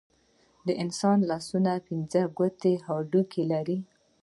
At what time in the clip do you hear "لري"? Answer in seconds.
3.51-3.79